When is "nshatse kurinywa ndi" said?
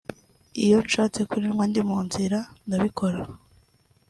0.85-1.81